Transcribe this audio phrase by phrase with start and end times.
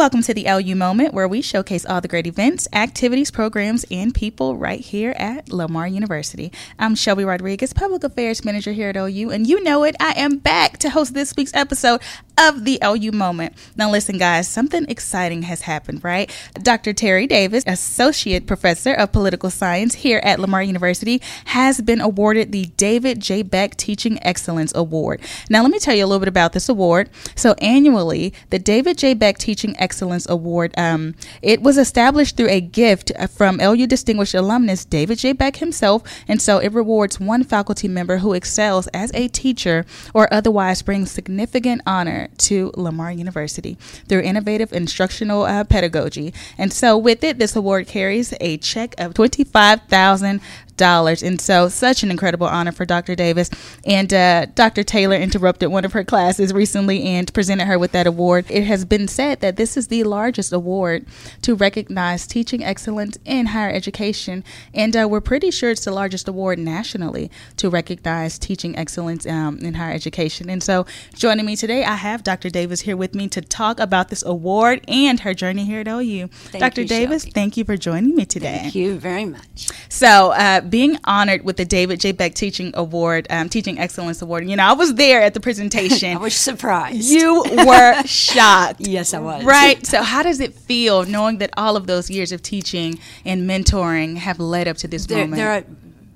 [0.00, 4.14] Welcome to the LU Moment, where we showcase all the great events, activities, programs, and
[4.14, 6.50] people right here at Lamar University.
[6.78, 10.38] I'm Shelby Rodriguez, Public Affairs Manager here at LU, and you know it, I am
[10.38, 12.00] back to host this week's episode
[12.38, 13.54] of the LU Moment.
[13.76, 16.34] Now, listen, guys, something exciting has happened, right?
[16.54, 16.94] Dr.
[16.94, 22.66] Terry Davis, Associate Professor of Political Science here at Lamar University, has been awarded the
[22.78, 23.42] David J.
[23.42, 25.20] Beck Teaching Excellence Award.
[25.50, 27.10] Now, let me tell you a little bit about this award.
[27.34, 29.12] So, annually, the David J.
[29.12, 34.84] Beck Teaching Excellence Award, um, it was established through a gift from LU Distinguished Alumnus
[34.84, 35.32] David J.
[35.32, 39.84] Beck himself, and so it rewards one faculty member who excels as a teacher
[40.14, 43.76] or otherwise brings significant honor to Lamar University
[44.08, 46.32] through innovative instructional uh, pedagogy.
[46.56, 50.40] And so, with it, this award carries a check of $25,000
[50.80, 51.22] dollars.
[51.22, 53.14] And so, such an incredible honor for Dr.
[53.14, 53.50] Davis.
[53.84, 54.82] And uh, Dr.
[54.82, 58.46] Taylor interrupted one of her classes recently and presented her with that award.
[58.48, 61.06] It has been said that this is the largest award
[61.42, 64.42] to recognize teaching excellence in higher education,
[64.74, 69.58] and uh, we're pretty sure it's the largest award nationally to recognize teaching excellence um,
[69.58, 70.48] in higher education.
[70.48, 72.48] And so, joining me today, I have Dr.
[72.48, 76.28] Davis here with me to talk about this award and her journey here at OU.
[76.28, 76.82] Thank Dr.
[76.82, 77.32] you, Davis, Shelby.
[77.32, 78.60] thank you for joining me today.
[78.62, 79.68] Thank you very much.
[79.90, 82.12] So, uh, being honored with the David J.
[82.12, 86.16] Beck Teaching Award, um, Teaching Excellence Award, you know, I was there at the presentation.
[86.16, 87.10] I was surprised.
[87.10, 88.80] you were shocked.
[88.80, 89.44] Yes, I was.
[89.44, 89.84] Right.
[89.86, 94.16] So, how does it feel knowing that all of those years of teaching and mentoring
[94.16, 95.36] have led up to this there, moment?
[95.36, 95.64] there are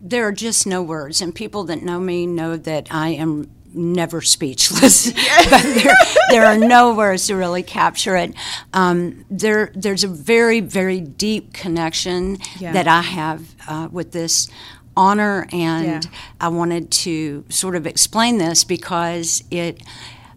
[0.00, 4.20] there are just no words, and people that know me know that I am never
[4.22, 5.12] speechless.
[5.50, 5.94] but there,
[6.30, 8.34] there are no words to really capture it.
[8.72, 12.72] Um, there, there's a very, very deep connection Yeah.
[12.72, 14.48] that I have uh, with this
[14.96, 16.10] honor, and Yeah.
[16.40, 19.82] I wanted to sort of explain this because it.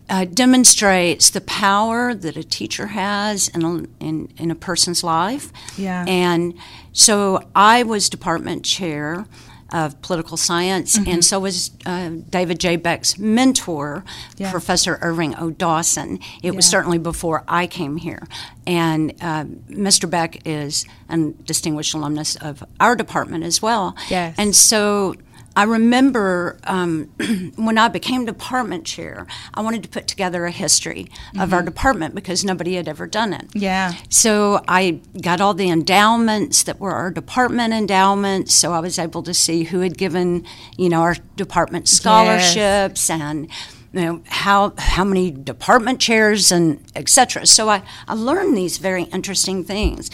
[0.09, 5.51] Uh, demonstrates the power that a teacher has in a, in, in a person's life.
[5.77, 6.05] Yeah.
[6.07, 6.53] And
[6.93, 9.25] so I was department chair
[9.73, 11.09] of political science, Mm-hmm.
[11.11, 12.75] and so was uh, David J.
[12.77, 14.03] Beck's mentor,
[14.37, 14.51] Yeah.
[14.51, 15.49] Professor Irving O.
[15.51, 16.19] Dawson.
[16.41, 18.23] It was certainly before I came here.
[18.65, 20.09] And uh, Mr.
[20.09, 23.95] Beck is a distinguished alumnus of our department as well.
[24.09, 24.35] Yes.
[24.37, 25.15] And so
[25.57, 27.05] I remember um,
[27.55, 29.25] when I became department chair,
[29.55, 31.07] I wanted to put together a history
[31.39, 33.47] of our department because nobody had ever done it.
[33.47, 33.57] Mm-hmm.
[33.57, 33.93] Yeah.
[34.07, 38.53] So I got all the endowments that were our department endowments.
[38.53, 40.45] So I was able to see who had given,
[40.77, 43.49] you know, our department scholarships and
[43.93, 47.47] you know how how many department chairs and etc.
[47.47, 50.11] So I, I learned these very interesting things.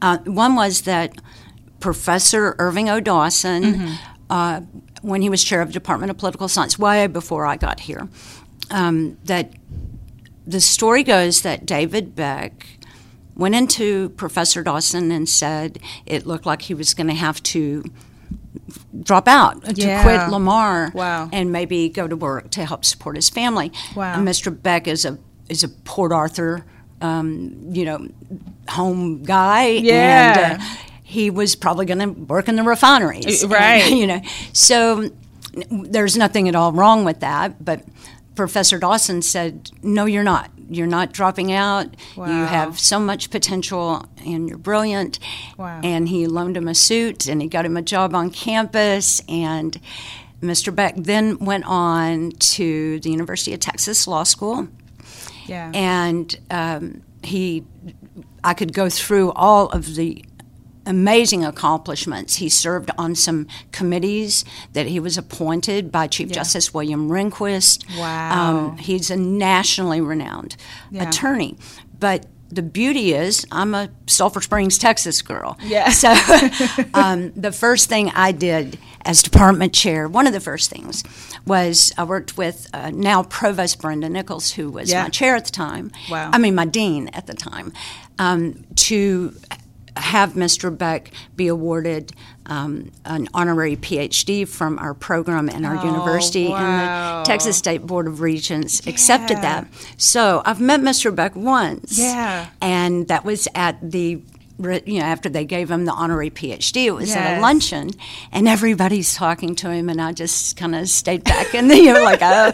[0.00, 1.20] Uh, one was that
[1.80, 2.98] Professor Irving O.
[3.00, 3.98] Dawson,
[4.30, 4.62] uh,
[5.06, 8.08] when he was chair of the Department of Political Science, way before I got here,
[8.70, 9.52] um, that
[10.46, 12.66] the story goes that David Beck
[13.36, 17.84] went into Professor Dawson and said it looked like he was going to have to
[19.02, 21.28] drop out to quit Lamar Wow.
[21.32, 23.70] and maybe go to work to help support his family.
[23.94, 24.14] Wow.
[24.14, 24.50] And Mr.
[24.60, 25.18] Beck is a
[25.48, 26.64] is a Port Arthur,
[27.00, 28.08] um, you know,
[28.68, 29.66] home guy.
[29.68, 30.50] Yeah.
[30.54, 30.64] And, uh,
[31.08, 33.82] he was probably going to work in the refineries, right.
[33.84, 34.20] And, you know,
[34.52, 35.08] so
[35.70, 37.64] there's nothing at all wrong with that.
[37.64, 37.84] But
[38.34, 40.50] Professor Dawson said, "No, you're not.
[40.68, 41.86] You're not dropping out.
[42.16, 42.26] Wow.
[42.26, 45.20] You have so much potential, and you're brilliant."
[45.56, 45.80] Wow.
[45.84, 49.80] And he loaned him a suit, and he got him a job on campus, and.
[50.42, 50.72] Mr.
[50.72, 54.68] Beck then went on to the University of Texas Law School
[55.46, 55.70] Yeah.
[55.72, 57.64] and um, he
[58.44, 60.22] i could go through all of the
[60.86, 67.08] amazing accomplishments he served on some committees that he was appointed by chief justice william
[67.08, 68.56] rehnquist Wow.
[68.70, 70.56] um, he's a nationally renowned
[70.90, 71.08] Yeah.
[71.08, 71.56] attorney
[71.98, 75.88] but the beauty is i'm a sulphur springs texas girl Yeah.
[76.02, 76.14] so
[76.94, 81.02] um, the first thing i did as department chair one of the first things
[81.46, 85.02] was i worked with uh, now provost brenda nichols who was Yeah.
[85.04, 86.30] my chair at the time Wow.
[86.32, 87.72] i mean my dean at the time
[88.18, 89.34] um, to
[89.96, 90.76] have Mr.
[90.76, 92.12] Beck be awarded
[92.46, 96.56] um, an honorary PhD from our program and our Oh, university, wow.
[96.58, 99.66] and the Texas State Board of Regents accepted that.
[99.96, 101.14] So I've met Mr.
[101.14, 102.46] Beck once, Yeah.
[102.60, 104.20] and that was at the
[104.58, 106.86] you know after they gave him the honorary PhD.
[106.86, 107.90] It was at a luncheon,
[108.32, 111.92] and everybody's talking to him, and I just kind of stayed back in the you
[111.92, 112.52] know like oh.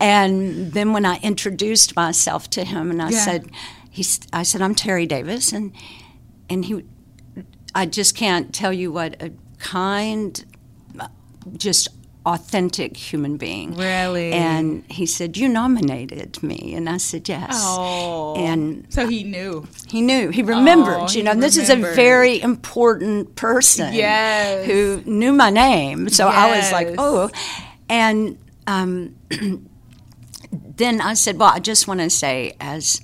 [0.00, 3.24] And then when I introduced myself to him, and I Yeah.
[3.24, 3.50] said,
[3.90, 5.72] he's I said I'm Terry Davis, and
[6.50, 6.84] and he
[7.74, 10.44] I just can't tell you what a kind,
[11.56, 11.88] just
[12.26, 13.74] authentic human being.
[13.74, 14.32] Really?
[14.32, 18.34] And he said, "You nominated me," and I said, "Yes." Oh.
[18.36, 19.66] And so he knew.
[19.86, 20.30] he knew.
[20.30, 20.98] He remembered.
[20.98, 23.94] Oh, you know, this is a very important person.
[23.94, 24.66] Yes.
[24.66, 26.08] Who knew my name.
[26.08, 27.30] So I was like, "Oh,"
[27.88, 28.38] and.
[28.66, 29.16] Um,
[30.52, 33.00] then I said, "Well, I just want to say, as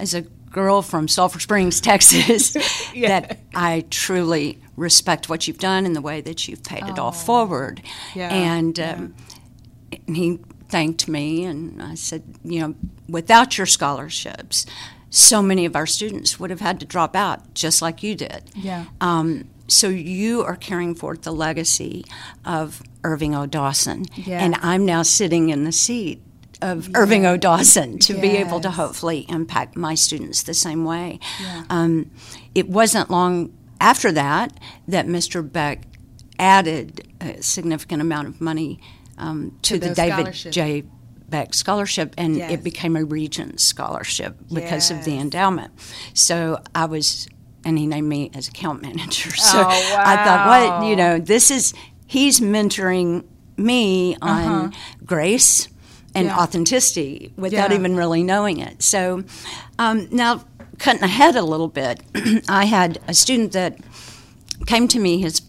[0.00, 2.54] as a girl from Sulphur Springs, Texas,
[2.94, 3.08] Yeah.
[3.20, 7.12] that I truly respect what you've done and the way that you've paid it all
[7.12, 7.82] forward."
[8.14, 9.14] Yeah, And, um,
[10.06, 10.38] and he
[10.68, 12.74] thanked me, and I said, "You know,
[13.08, 14.66] without your scholarships."
[15.14, 18.44] So many of our students would have had to drop out, just like you did.
[18.54, 18.86] Yeah.
[19.02, 22.06] Um, so you are carrying forth the legacy
[22.46, 23.44] of Irving O.
[23.44, 24.42] Dawson, Yeah.
[24.42, 26.22] and I'm now sitting in the seat
[26.62, 27.36] of Irving O.
[27.36, 31.18] Dawson to be able to hopefully impact my students the same way.
[31.40, 31.64] Yeah.
[31.68, 32.10] Um,
[32.54, 35.42] it wasn't long after that that Mr.
[35.50, 35.82] Beck
[36.38, 38.80] added a significant amount of money
[39.18, 40.32] um, to, To the David.
[40.32, 40.84] J.
[41.28, 42.52] Beck Scholarship, and Yes.
[42.52, 45.72] it became a Regents Scholarship because of the endowment.
[46.14, 47.26] So I was,
[47.64, 49.30] and he named me as account manager.
[49.36, 50.78] So Oh, I thought, wow.
[50.80, 51.72] what, you know, this is,
[52.06, 53.24] he's mentoring
[53.56, 54.74] me on
[55.06, 55.68] grace
[56.14, 56.26] and.
[56.26, 56.38] Yeah.
[56.38, 57.78] authenticity without Yeah.
[57.78, 58.82] even really knowing it.
[58.82, 59.24] So
[59.78, 60.44] um, now,
[60.78, 62.00] cutting ahead a little bit,
[62.48, 63.78] I had a student that
[64.66, 65.42] came to me his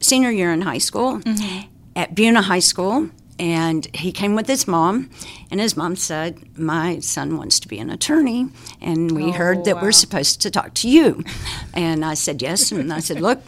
[0.00, 1.68] senior year in high school Mm-hmm.
[1.96, 3.10] at Buna High School.
[3.40, 5.08] And he came with his mom,
[5.50, 8.48] and his mom said, My son wants to be an attorney,
[8.82, 9.82] and we Oh, heard that wow.
[9.82, 11.24] we're supposed to talk to you.
[11.72, 12.70] And I said, Yes.
[12.70, 13.40] And I said, Look,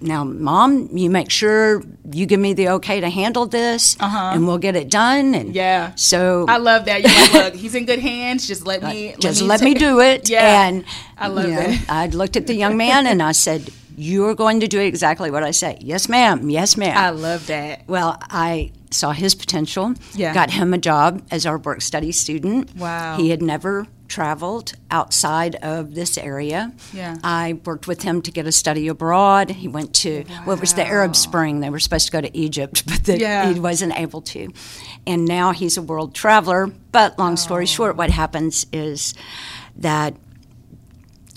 [0.00, 4.56] now, mom, you make sure you give me the okay to handle this, and we'll
[4.58, 5.34] get it done.
[5.34, 5.52] And Uh-huh.
[5.52, 5.92] Yeah.
[5.96, 7.02] so I love that.
[7.04, 8.48] Like, look, he's in good hands.
[8.48, 9.14] Just let me.
[9.20, 10.28] just me let me do it.
[10.34, 10.68] Yeah.
[10.68, 10.84] And
[11.18, 11.84] I love you know, that.
[11.90, 15.42] I looked at the young man and I said, You're going to do exactly what
[15.42, 15.76] I say.
[15.80, 16.48] Yes, ma'am.
[16.48, 16.96] Yes, ma'am.
[16.96, 17.82] I love that.
[17.86, 20.32] well, I saw his potential, Yeah.
[20.32, 22.74] got him a job as our work study student.
[22.76, 23.16] Wow.
[23.16, 26.72] He had never traveled outside of this area.
[26.92, 27.16] Yeah.
[27.24, 29.50] I worked with him to get a study abroad.
[29.50, 31.60] He went to, well, was the Arab Spring.
[31.60, 33.52] They were supposed to go to Egypt, but the, Yeah.
[33.52, 34.48] he wasn't able to.
[35.06, 36.70] And now he's a world traveler.
[36.92, 37.36] But long Oh.
[37.36, 39.14] story short, what happens is
[39.76, 40.14] that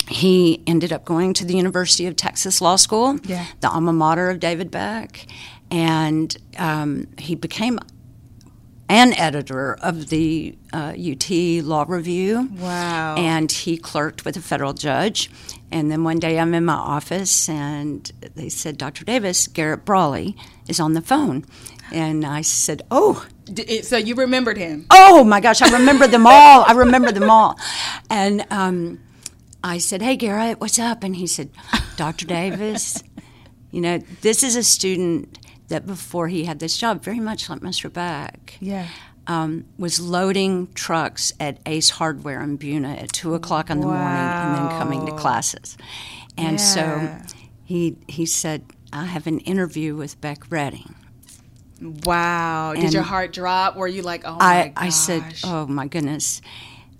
[0.08, 3.44] he ended up going to the University of Texas Law School, Yeah.
[3.60, 5.26] the alma mater of David Beck,
[5.70, 7.78] and um, he became
[8.90, 11.30] an editor of the uh, UT
[11.62, 12.48] Law Review.
[12.58, 13.16] Wow.
[13.18, 15.30] And he clerked with a federal judge.
[15.70, 19.04] And then one day I'm in my office and they said, Dr.
[19.04, 20.34] Davis, Garrett Brawley
[20.68, 21.44] is on the phone.
[21.92, 24.86] And I said, Oh, D- so you remembered him.
[24.90, 26.64] oh my gosh, I remember them all.
[26.66, 27.58] I remember them all.
[28.08, 29.00] And um,
[29.62, 31.04] I said, Hey, Garrett, what's up?
[31.04, 31.50] And he said,
[31.96, 32.24] Dr.
[32.26, 33.02] Davis,
[33.70, 35.38] you know, this is a student
[35.68, 37.92] that before he had this job, very much like Mr.
[37.92, 38.86] Beck, Yeah.
[39.26, 44.06] um, was loading trucks at Ace Hardware in Buna at 2 o'clock in the morning
[44.06, 45.76] and then coming to classes.
[46.36, 46.64] And Yeah.
[46.64, 47.18] so
[47.64, 48.62] he, he said,
[48.92, 50.94] I have an interview with Beck Redden.
[51.80, 52.74] Wow.
[52.74, 53.76] Did your heart drop?
[53.76, 54.86] Were you like, oh my I?
[54.86, 56.42] I said, "Oh my goodness,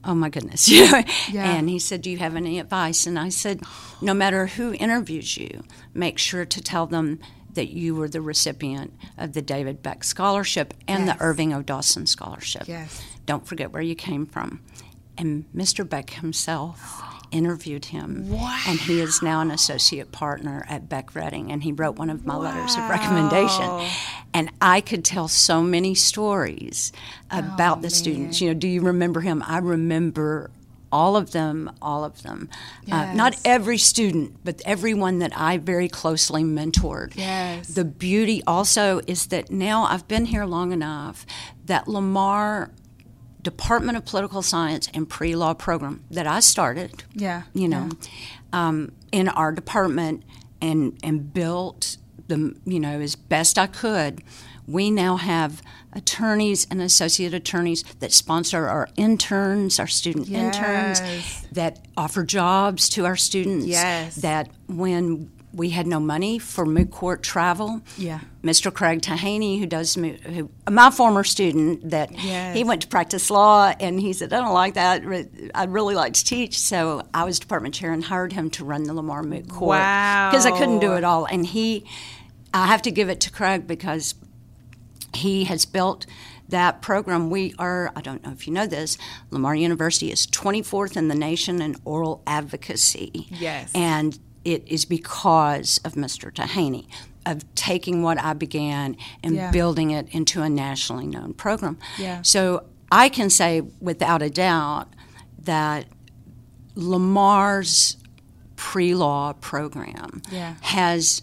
[0.04, 1.02] oh my goodness," Yeah.
[1.34, 3.62] And he said, "Do you have any advice?" And I said,
[4.00, 7.18] "No matter who interviews you, make sure to tell them
[7.54, 11.16] that you were the recipient of the David Beck Scholarship and Yes.
[11.18, 11.62] the Irving O.
[11.62, 12.68] Dawson Scholarship.
[12.68, 13.02] Yes.
[13.26, 14.60] Don't forget where you came from."
[15.16, 15.88] And Mr.
[15.88, 17.02] Beck himself
[17.32, 18.58] interviewed him, Wow.
[18.68, 22.24] and he is now an associate partner at Beck Redden, and he wrote one of
[22.24, 23.86] my letters of recommendation.
[24.32, 26.92] And I could tell so many stories
[27.30, 28.40] oh, about the students.
[28.40, 29.42] You know, do you remember him?
[29.46, 30.50] I remember
[30.90, 32.48] all of them, all of them.
[32.90, 37.12] Uh, not every student, but everyone that I very closely mentored.
[37.16, 37.68] Yes.
[37.68, 41.26] The beauty also is that now I've been here long enough
[41.66, 42.70] that Lamar
[43.42, 47.42] Department of Political Science and pre-law program that I started Yeah.
[47.54, 47.88] you know,
[48.52, 50.24] um, in our department
[50.60, 54.22] and and built the you know as best I could.
[54.68, 55.62] We now have
[55.94, 61.00] attorneys and associate attorneys that sponsor our interns, our student interns,
[61.52, 63.66] that offer jobs to our students.
[63.66, 64.16] Yes.
[64.16, 68.20] That when we had no money for moot court travel, Yeah.
[68.44, 68.72] Mr.
[68.72, 72.54] Craig Tahaney, who does who, my former student, that Yes.
[72.54, 75.02] he went to practice law, and he said, "I don't like that.
[75.54, 78.82] I'd really like to teach." So I was department chair and hired him to run
[78.84, 81.24] the Lamar Moot Court because I couldn't do it all.
[81.24, 81.84] And he,
[82.52, 84.14] I have to give it to Craig because
[85.14, 86.06] he has built
[86.48, 87.30] that program.
[87.30, 88.96] We are, I don't know if you know this,
[89.30, 93.26] Lamar University is 24th in the nation in oral advocacy.
[93.30, 93.70] Yes.
[93.74, 96.32] And it is because of Mr.
[96.32, 96.86] Tahaney.
[97.26, 99.50] of taking what I began and Yeah.
[99.50, 101.76] building it into a nationally known program.
[101.98, 102.22] Yeah.
[102.22, 104.88] So I can say without a doubt
[105.42, 105.84] that
[106.74, 107.96] Lamar's
[108.56, 110.54] pre law program Yeah.
[110.62, 111.20] has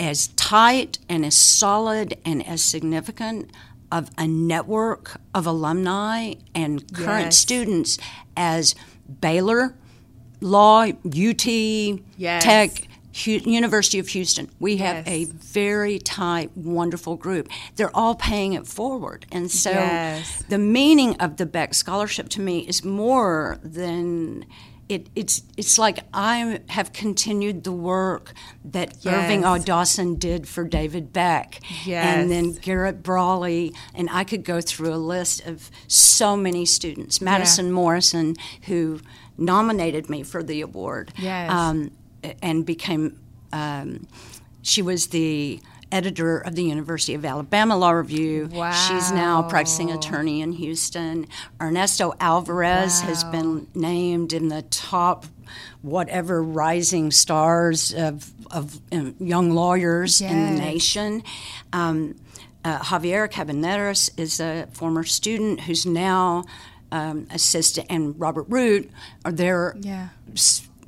[0.00, 3.50] as tight and as solid and as significant
[3.92, 7.36] of a network of alumni and current Yes.
[7.38, 7.98] students
[8.36, 8.74] as
[9.20, 9.74] Baylor,
[10.40, 12.42] Law, UT, Yes.
[12.42, 12.88] Tech,
[13.46, 14.50] University of Houston.
[14.58, 17.48] We have a very tight, wonderful group.
[17.76, 19.24] They're all paying it forward.
[19.30, 20.42] And so Yes.
[20.48, 24.44] the meaning of the Beck Scholarship to me is more than
[24.88, 28.32] it, it's it's like I have continued the work
[28.64, 29.58] that Irving O.
[29.58, 32.04] Dawson did for David Beck, Yes.
[32.18, 37.20] and then Garrett Brawley, and I could go through a list of so many students.
[37.20, 38.36] Madison Morrison,
[38.66, 39.00] who
[39.38, 41.50] nominated me for the award, Yes.
[41.50, 41.90] um,
[42.42, 43.18] and became.
[43.52, 44.06] Um,
[44.62, 45.60] she was the
[45.94, 48.48] editor of the University of Alabama Law Review.
[48.52, 48.72] Wow.
[48.72, 51.26] She's now a practicing attorney in Houston.
[51.62, 55.24] Ernesto Alvarez has been named in the top
[55.82, 61.22] whatever rising stars of, of um, young lawyers in the nation.
[61.72, 62.16] Um,
[62.64, 66.44] uh, Javier Cabaneras is a former student who's now
[66.90, 68.90] um, assistant, and Robert Root
[69.24, 70.08] are there Yeah.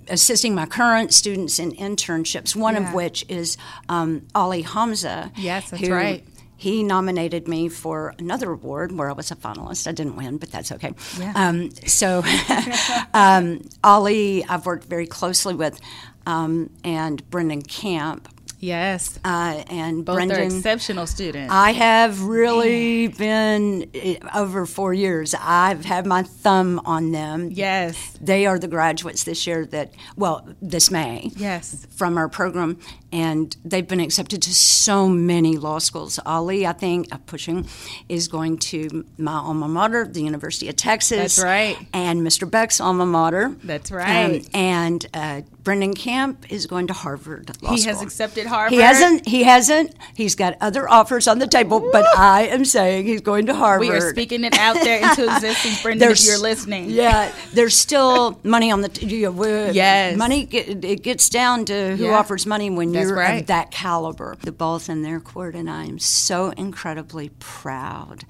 [0.09, 2.89] Assisting my current students in internships, one Yeah.
[2.89, 3.57] of which is
[3.89, 5.31] um, Ali Hamza.
[5.37, 6.25] Yes, that's who- right.
[6.59, 9.87] He nominated me for another award where I was a finalist.
[9.87, 10.95] I didn't win, but that's okay.
[11.19, 11.33] Yeah.
[11.37, 12.25] Um, so,
[13.15, 15.79] um, Ali, I've worked very closely with,
[16.25, 18.29] um, and Brendan Camp.
[18.59, 19.19] Yes.
[19.25, 21.53] Uh, and Both Brendan, are exceptional students.
[21.53, 25.35] I have really been eh, over four years.
[25.39, 27.51] I've had my thumb on them.
[27.53, 27.97] yes.
[28.21, 31.87] They are the graduates this year that, well, this May Yes.
[31.97, 32.79] from our program,
[33.17, 36.19] and they've been accepted to so many law schools.
[36.27, 37.67] Ali, I think, uh, pushing,
[38.09, 41.37] is going to my alma mater, the University of Texas.
[41.37, 41.77] That's right.
[41.93, 42.49] And Mr.
[42.51, 43.55] Beck's alma mater.
[43.65, 44.41] That's right.
[44.41, 47.93] Um, and uh, Brendan Camp is going to Harvard Law He School.
[47.95, 48.73] has accepted Harvard.
[48.73, 49.27] He hasn't.
[49.27, 49.95] He hasn't.
[50.15, 53.89] He's got other offers on the table, but I am saying he's going to Harvard.
[53.89, 56.91] We are speaking it out there into existence, Brendan, if you're listening.
[56.91, 58.89] Yeah, there's still money on the.
[58.89, 60.17] T- you know, Yes.
[60.17, 60.45] money.
[60.45, 62.19] Get, it gets down to who Yeah.
[62.19, 63.41] offers money when That's you're right.
[63.41, 64.37] of that caliber.
[64.41, 68.25] The ball's in their court, and I am so incredibly proud.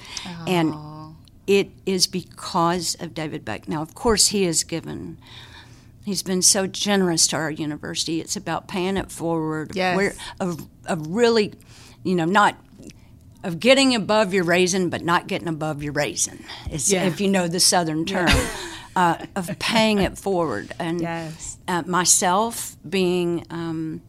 [0.47, 0.75] And
[1.47, 3.69] it is because of David Beck.
[3.69, 5.19] Now, of course, he has given.
[6.05, 8.21] He's been so generous to our university.
[8.21, 9.73] It's about paying it forward.
[9.75, 9.97] Yes.
[9.97, 11.55] We're of, of really,
[12.05, 12.57] you know, not
[13.43, 16.45] of getting above your raisin, but not getting above your raisin.
[16.71, 17.05] Is, Yeah.
[17.07, 18.29] If you know the Southern term,
[18.97, 20.73] uh, of paying it forward.
[20.79, 21.59] And Yes.
[21.69, 24.01] uh, myself being, um,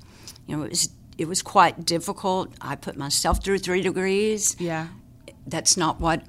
[0.47, 2.51] you know, it was it was quite difficult.
[2.61, 4.55] I put myself through three degrees.
[4.59, 4.87] Yeah.
[5.47, 6.23] That's not what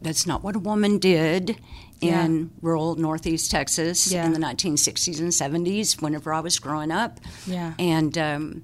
[0.00, 1.56] that's not what a woman did
[2.00, 2.24] Yeah.
[2.24, 4.24] in rural Northeast Texas Yeah.
[4.26, 6.00] in the 1960s and 70s.
[6.00, 7.74] Whenever I was growing up, Yeah.
[7.78, 8.62] and um,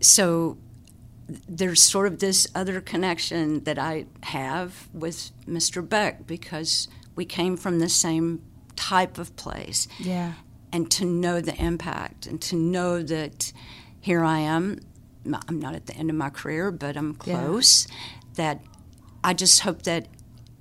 [0.00, 0.56] so
[1.48, 5.86] there's sort of this other connection that I have with Mr.
[5.86, 8.40] Beck because we came from the same
[8.76, 9.86] type of place.
[9.98, 10.32] Yeah.
[10.72, 13.52] And to know the impact and to know that
[14.00, 14.78] here I am,
[15.48, 17.34] I'm not at the end of my career, but I'm Yeah.
[17.36, 17.86] close,
[18.34, 18.62] that
[19.22, 20.08] I just hope that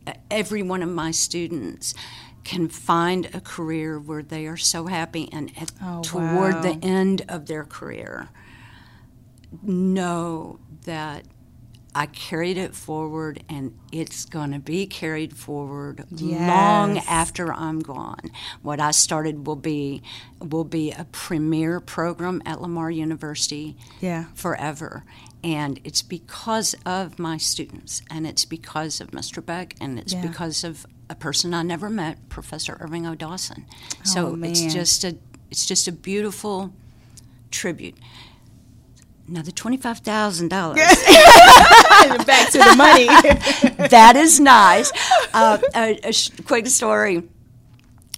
[0.05, 1.93] uh, every one of my students
[2.43, 6.61] can find a career where they are so happy and at, Oh, toward wow.
[6.61, 8.29] the end of their career
[9.63, 11.25] know that
[11.95, 18.29] I carried it forward and it's going to be carried forward long after I'm gone.
[18.61, 20.03] What I started will be
[20.39, 24.25] will be a premier program at Lamar University Yeah.
[24.35, 25.03] forever.
[25.43, 29.43] And it's because of my students and it's because of Mr.
[29.43, 30.21] Beck and it's Yeah.
[30.21, 33.15] because of a person I never met, Professor Irving O.
[33.15, 33.65] Dawson.
[33.69, 35.17] Oh, so Oh, it's just a
[35.49, 36.71] it's just a beautiful
[37.49, 37.95] tribute.
[39.29, 40.77] Now the twenty five thousand dollars.
[42.25, 43.05] Back to the money.
[43.89, 44.91] that is nice.
[45.33, 47.23] Uh, a, a quick story.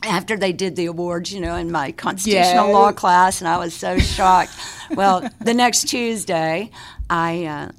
[0.04, 2.74] After they did the awards, you know, in my constitutional Yeah.
[2.74, 4.52] law class, and I was so shocked.
[4.96, 6.72] well, the next Tuesday,
[7.10, 7.72] I uh,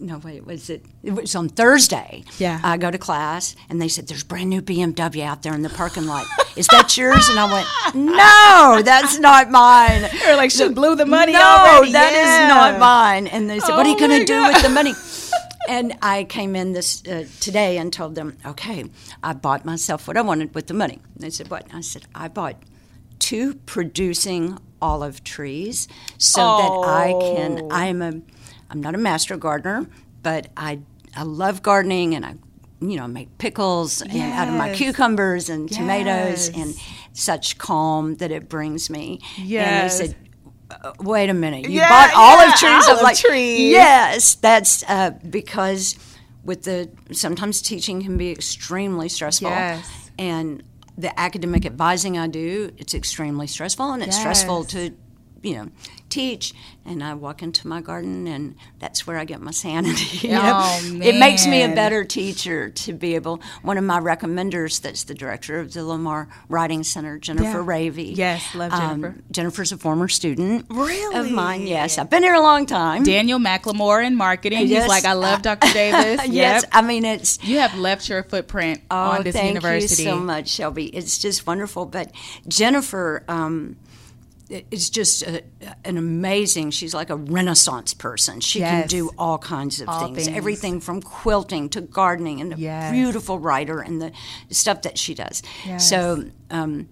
[0.00, 0.84] no wait, was it?
[1.02, 2.24] It was on Thursday.
[2.38, 2.60] Yeah.
[2.62, 5.62] I go to class, and they said, "There's a brand new BMW out there in
[5.62, 6.26] the parking lot.
[6.56, 11.06] Is that yours?" And I went, "No, that's not mine." Or like she blew the
[11.06, 11.92] money no, already.
[11.92, 12.48] that is Yeah.
[12.48, 13.26] not mine.
[13.26, 14.94] And they said, "What are Oh you going to do with the money?"
[15.68, 18.84] and I came in this uh, today and told them, "Okay,
[19.22, 22.02] I bought myself what I wanted with the money." And they said, "What?" I said,
[22.14, 22.56] "I bought
[23.18, 27.68] two producing olive trees so that I can.
[27.70, 28.12] I'm a.
[28.70, 29.86] I'm not a master gardener,
[30.22, 30.80] but I
[31.16, 32.34] I love gardening and I
[32.80, 36.74] you know make pickles and out of my cucumbers and tomatoes and
[37.12, 39.20] such calm that it brings me.
[39.36, 40.00] Yes.
[40.00, 40.16] And they said.
[40.70, 41.68] "Uh, Wait a minute!
[41.68, 42.84] You Yeah, bought olive yeah, trees.
[42.86, 43.72] I'm olive like, trees.
[43.72, 45.96] yes, that's uh, because
[46.44, 50.10] with the sometimes teaching can be extremely stressful, Yes.
[50.18, 50.62] and
[50.96, 54.90] the academic advising I do, it's extremely stressful, and it's stressful to,
[55.42, 55.68] you know,
[56.08, 56.52] teach.
[56.84, 60.26] And I walk into my garden, and that's where I get my sanity.
[60.28, 60.40] you know?
[60.44, 63.40] Oh, It makes me a better teacher to be able.
[63.62, 67.64] One of my recommenders, that's the director of the Lamar Writing Center, Jennifer Yeah.
[67.64, 68.16] Ravy.
[68.16, 69.20] Yes, love Um, Jennifer.
[69.30, 71.16] Jennifer's a former student Really?
[71.16, 71.66] of mine.
[71.66, 73.02] Yes, I've been here a long time.
[73.04, 74.66] Daniel McLemore in marketing.
[74.66, 74.82] Yes.
[74.84, 75.68] He's like, I love Dr.
[75.72, 76.26] Davis.
[76.28, 76.70] yes, Yep.
[76.72, 80.02] I mean it's You have left your footprint Oh, on this thank university.
[80.04, 80.86] you so much, Shelby.
[80.86, 81.86] It's just wonderful.
[81.86, 82.10] But
[82.48, 83.76] Jennifer um,
[84.70, 85.42] is just a,
[85.84, 86.70] an amazing.
[86.72, 88.40] She's like a Renaissance person.
[88.40, 90.36] She can do all kinds of All things, things.
[90.36, 92.92] everything from quilting to gardening, and a Yes.
[92.92, 94.12] beautiful writer and the
[94.50, 95.42] stuff that she does.
[95.64, 95.88] Yes.
[95.88, 96.24] So.
[96.50, 96.88] Um,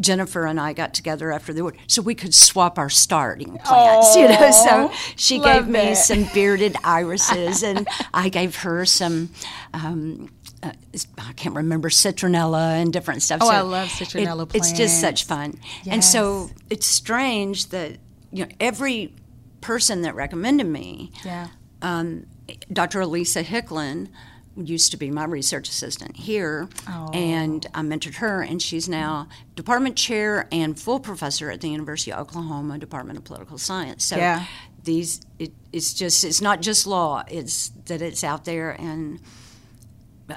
[0.00, 4.16] Jennifer and I got together after the war, so we could swap our starting plants.
[4.16, 5.98] you know, so she gave me that.
[5.98, 9.28] some bearded irises, and I gave her some.
[9.74, 10.30] Um,
[10.62, 10.72] uh,
[11.18, 13.40] I can't remember citronella and different stuff.
[13.42, 14.54] Oh, So I love citronella plants.
[14.70, 17.98] It's just such fun, and so it's strange that
[18.32, 19.14] you know every
[19.60, 21.48] person that recommended me, Yeah.
[21.82, 22.26] um,
[22.72, 23.00] Dr.
[23.00, 24.08] Alisa Hicklin
[24.56, 27.08] used to be my research assistant here, Oh.
[27.14, 32.12] and I mentored her, and she's now department chair and full professor at the University
[32.12, 34.04] of Oklahoma Department of Political Science.
[34.04, 34.44] So Yeah.
[34.84, 39.20] these, it, it's just, it's not just law; it's that it's out there, and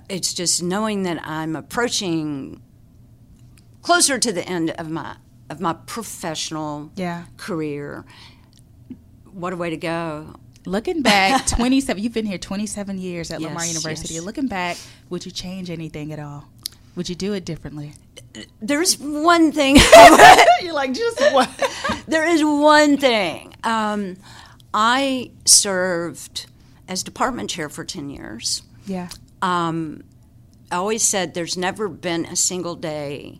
[0.09, 2.61] it's just knowing that I'm approaching
[3.81, 5.17] closer to the end of my
[5.49, 7.25] of my professional Yeah.
[7.37, 8.03] career.
[9.31, 10.35] What a way to go!
[10.65, 14.15] Looking back, 27, you've been here 27 years at Lamar University.
[14.15, 14.23] yes.
[14.23, 14.77] Looking back,
[15.09, 16.45] would you change anything at all?
[16.95, 17.93] Would you do it differently?
[18.61, 19.75] There's one thing.
[20.61, 21.49] You're like, just what?
[22.07, 23.53] there is one thing.
[23.63, 24.15] Um,
[24.73, 26.47] I served
[26.87, 28.63] as department chair for 10 years.
[28.87, 29.09] Yeah.
[29.41, 30.03] Um,
[30.71, 33.39] I always said there's never been a single day,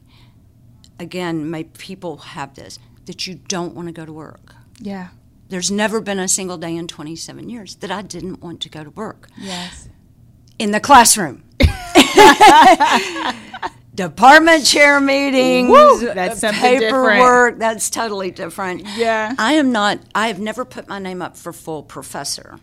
[1.00, 4.54] again, my people have this, that you don't want to go to work.
[4.80, 5.10] Yeah.
[5.50, 8.84] There's never been a single day in 27 years that I didn't want to go
[8.84, 9.30] to work.
[9.38, 9.90] Yes.
[10.58, 11.44] In the classroom.
[13.96, 16.14] Department chair meetings, Woo!
[16.14, 18.86] That's paperwork, that's totally different.
[18.98, 19.34] Yeah.
[19.38, 22.60] I am not, I have never put my name up for full professor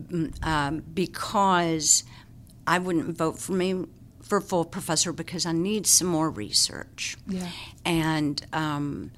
[0.00, 2.04] mm, um, because
[2.66, 3.84] I wouldn't vote for me
[4.22, 7.16] for full professor because I need some more research.
[7.28, 7.48] Yeah.
[7.84, 9.12] And um,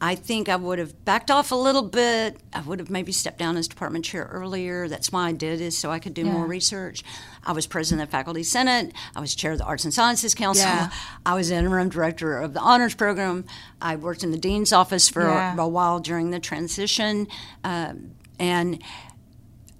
[0.00, 2.38] I think I would have backed off a little bit.
[2.52, 4.88] I would have maybe stepped down as department chair earlier.
[4.88, 7.04] That's why I did is so I could do more research.
[7.44, 8.92] I was president of the faculty senate.
[9.14, 10.66] I was chair of the arts and sciences council.
[10.66, 10.90] Yeah.
[11.24, 13.44] I was interim director of the honors program.
[13.80, 15.56] I worked in the dean's office for Yeah.
[15.56, 17.28] a, a while during the transition,
[17.62, 18.82] um, and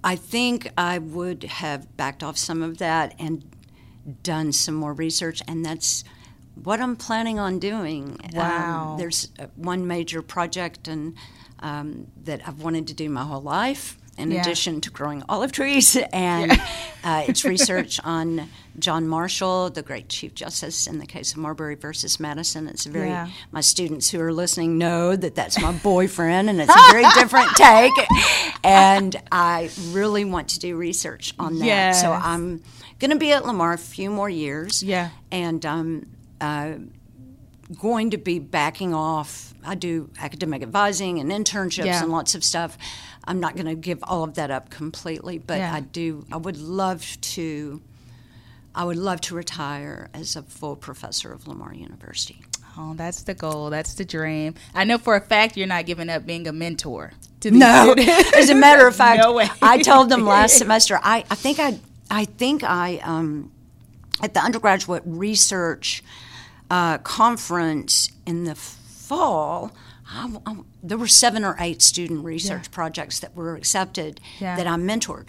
[0.04, 3.44] I think I would have backed off some of that and
[4.22, 6.04] done some more research, and that's
[6.54, 8.18] what I'm planning on doing.
[8.22, 8.96] Um, Wow.
[8.98, 11.14] there's uh, one major project and
[11.60, 13.98] um, that I've wanted to do my whole life.
[14.18, 14.40] In Yeah.
[14.42, 16.52] addition to growing olive trees, and
[17.04, 21.76] uh, it's research on John Marshall, the great Chief Justice in the case of Marbury
[21.76, 22.66] versus Madison.
[22.68, 23.28] It's a very Yeah.
[23.52, 27.48] my students who are listening know that that's my boyfriend, and it's a very different
[27.56, 27.92] take.
[28.64, 31.92] And I really want to do research on that.
[31.92, 32.62] So I'm
[32.98, 34.82] going to be at Lamar a few more years.
[34.82, 35.10] Yeah.
[35.30, 36.06] And um,
[36.40, 36.72] uh,
[37.80, 39.54] going to be backing off.
[39.64, 42.02] I do academic advising and internships Yeah.
[42.02, 42.78] and lots of stuff.
[43.28, 45.74] I'm not going to give all of that up completely, but Yeah.
[45.74, 46.24] I do.
[46.32, 47.80] I would love to.
[48.74, 52.42] I would love to retire as a full professor of Lamar University.
[52.76, 53.70] Oh, that's the goal.
[53.70, 54.54] That's the dream.
[54.74, 57.92] I know for a fact you're not giving up being a mentor to these No,
[57.92, 58.32] students.
[58.36, 59.40] as a matter of fact, No.
[59.62, 60.98] I told them last semester.
[61.02, 61.78] I, I think I
[62.10, 63.50] I think I um,
[64.22, 66.04] at the undergraduate research
[66.70, 69.72] uh, conference in the fall.
[70.10, 74.56] I, I- there were seven or eight student research projects that were accepted Yeah.
[74.56, 75.26] that I mentored.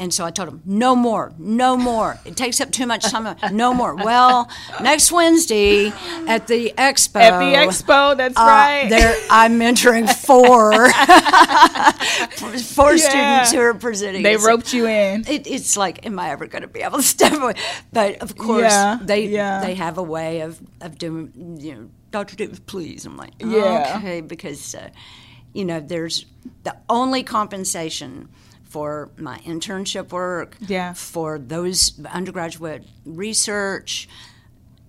[0.00, 2.20] And so I told them, no more, no more.
[2.24, 3.36] It takes up too much time.
[3.50, 3.96] No more.
[3.96, 4.48] Well,
[4.80, 5.88] next Wednesday
[6.28, 7.20] at the expo.
[7.20, 8.86] At the expo, that's uh, right.
[8.88, 10.70] There, I'm mentoring four,
[12.62, 13.42] four Yeah.
[13.42, 14.22] students who are presenting.
[14.22, 15.24] They roped you in.
[15.26, 17.54] It, it's like, am I ever going to be able to step away?
[17.92, 19.60] But of course, Yeah, they yeah.
[19.62, 22.36] they have a way of of doing you know Dr.
[22.36, 23.04] Davis, please.
[23.06, 23.94] I'm like, Yeah.
[23.98, 24.88] okay, because, uh,
[25.52, 26.24] you know, there's
[26.62, 28.28] the only compensation
[28.64, 30.92] for my internship work, Yeah.
[30.92, 34.08] for those undergraduate research,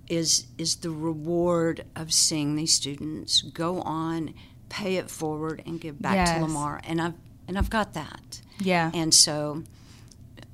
[0.09, 4.33] is is the reward of seeing these students go on,
[4.67, 6.33] pay it forward, and give back Yes.
[6.37, 7.13] to Lamar, and I've
[7.47, 8.91] and I've got that, Yeah.
[8.93, 9.63] and so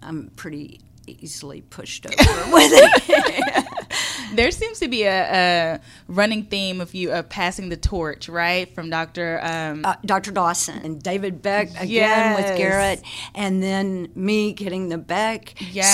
[0.01, 2.15] I'm pretty easily pushed over
[2.54, 3.85] with it.
[4.34, 8.74] There seems to be a, a running theme of you of passing the torch, right,
[8.74, 9.40] from Dr.
[9.44, 10.32] Um, uh, Dr.
[10.32, 12.38] Dawson and David Beck again Yes.
[12.50, 13.02] with Garrett,
[13.34, 15.54] and then me getting the Beck.
[15.74, 15.94] Yes.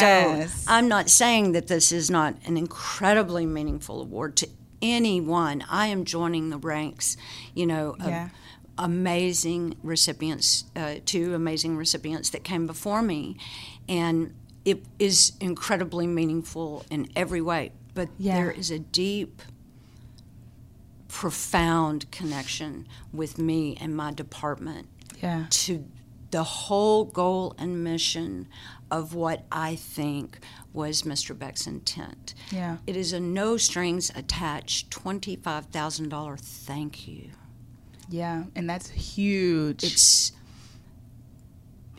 [0.63, 4.47] So I'm not saying that this is not an incredibly meaningful award to
[4.81, 5.63] anyone.
[5.69, 7.17] I am joining the ranks,
[7.53, 8.29] you know, of Yeah.
[8.77, 13.37] amazing recipients, uh, two amazing recipients that came before me,
[13.87, 14.33] and
[14.65, 17.71] it is incredibly meaningful in every way.
[17.93, 18.35] But Yeah.
[18.35, 19.41] there is a deep
[21.07, 24.87] profound connection with me and my department
[25.21, 25.45] yeah.
[25.49, 25.85] to
[26.31, 28.47] the whole goal and mission
[28.89, 30.39] of what I think
[30.73, 31.37] was Mr.
[31.37, 32.33] Beck's intent.
[32.51, 32.77] Yeah.
[32.87, 37.31] It is a no strings attached $25,000 thank you.
[38.09, 38.43] Yeah.
[38.55, 39.83] And that's huge.
[39.83, 40.31] It's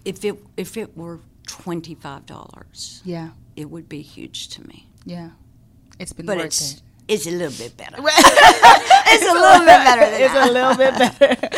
[0.04, 3.30] if it if it were $25, yeah.
[3.56, 4.88] it would be huge to me.
[5.04, 5.30] Yeah.
[6.02, 6.82] It's been But worth it's it.
[7.06, 7.96] it's a little bit better.
[8.02, 11.48] it's a little bit better than it's a little bit better.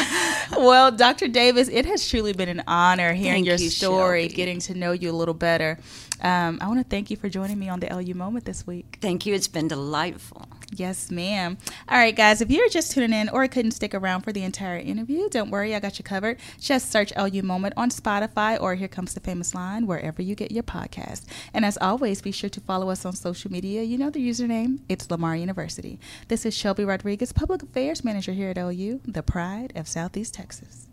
[0.59, 1.29] Well, Dr.
[1.29, 4.35] Davis, it has truly been an honor hearing Thank your you, story, Shelby.
[4.35, 5.79] getting to know you a little better.
[6.21, 8.99] Um, I want to thank you for joining me on the LU Moment this week.
[9.01, 9.35] Thank you.
[9.35, 10.49] It's been delightful.
[10.73, 11.59] Yes, ma'am.
[11.89, 14.79] All right, guys, if you're just tuning in or couldn't stick around for the entire
[14.79, 16.39] interview, don't worry, I got you covered.
[16.59, 20.51] Just search LU Moment on Spotify or Here Comes the Famous Line, wherever you get
[20.51, 21.25] your podcast.
[21.53, 23.83] And as always, be sure to follow us on social media.
[23.83, 26.01] You know the username, it's Lamar University.
[26.29, 30.84] This is Shelby Rodriguez, Public Affairs Manager here at LU, the pride of Southeast Texas.